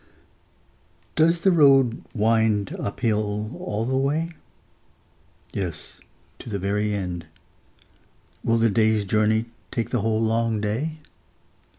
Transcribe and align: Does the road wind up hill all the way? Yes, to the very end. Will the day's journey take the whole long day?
Does 1.15 1.41
the 1.41 1.51
road 1.51 2.03
wind 2.15 2.75
up 2.79 3.01
hill 3.01 3.55
all 3.59 3.85
the 3.85 3.95
way? 3.95 4.31
Yes, 5.53 5.99
to 6.39 6.49
the 6.49 6.57
very 6.57 6.91
end. 6.91 7.27
Will 8.43 8.57
the 8.57 8.71
day's 8.71 9.05
journey 9.05 9.45
take 9.69 9.91
the 9.91 10.01
whole 10.01 10.23
long 10.23 10.59
day? 10.59 10.97